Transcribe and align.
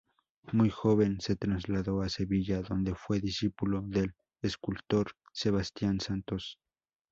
Muy 0.51 0.71
joven 0.71 1.21
se 1.21 1.35
trasladó 1.35 2.01
a 2.01 2.09
Sevilla, 2.09 2.63
donde 2.63 2.95
fue 2.95 3.19
discípulo 3.19 3.83
del 3.83 4.15
escultor 4.41 5.11
Sebastián 5.31 5.99
Santos. 5.99 6.57